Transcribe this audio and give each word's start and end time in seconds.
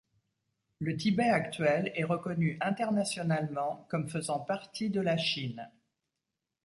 Le 0.79 0.97
Tibet 0.97 1.29
actuel 1.29 1.91
est 1.93 2.05
reconnu 2.05 2.57
internationalement 2.59 3.85
comme 3.91 4.09
faisant 4.09 4.39
partie 4.39 4.89
de 4.89 4.99
la 4.99 5.15
Chine. 5.15 5.69